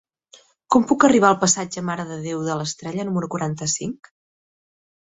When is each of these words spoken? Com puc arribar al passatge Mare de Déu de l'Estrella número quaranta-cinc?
Com 0.75 0.87
puc 0.91 1.05
arribar 1.09 1.29
al 1.29 1.37
passatge 1.43 1.83
Mare 1.91 2.07
de 2.13 2.19
Déu 2.25 2.43
de 2.49 2.57
l'Estrella 2.63 3.07
número 3.13 3.35
quaranta-cinc? 3.37 4.13